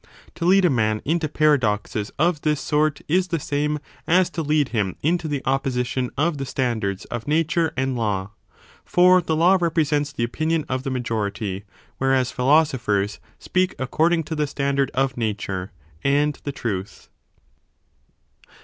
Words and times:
To 0.33 0.45
lead 0.45 0.65
a 0.65 0.69
man 0.71 1.03
into 1.05 1.29
paradoxes 1.29 2.09
of 2.17 2.41
this 2.41 2.59
sort 2.59 3.01
is 3.07 3.27
the 3.27 3.39
same 3.39 3.77
as 4.07 4.31
to 4.31 4.41
lead 4.41 4.69
him 4.69 4.95
into 5.03 5.27
the 5.27 5.43
opposition 5.45 6.09
of 6.17 6.39
the 6.39 6.45
standards 6.47 7.05
of 7.11 7.27
nature 7.27 7.71
and 7.77 7.95
law:. 7.95 8.31
for 8.83 9.21
the 9.21 9.35
law 9.35 9.59
represents 9.61 10.11
the 10.11 10.23
opinion 10.23 10.65
of 10.67 10.81
the 10.81 10.89
majority, 10.89 11.65
whereas 11.99 12.31
philo 12.31 12.63
sophers 12.63 13.19
speak 13.37 13.75
according 13.77 14.23
to 14.23 14.33
the 14.35 14.47
standard 14.47 14.89
of 14.95 15.17
nature 15.17 15.71
and 16.03 16.35
30 16.37 16.41
the 16.45 16.51
truth. 16.51 17.09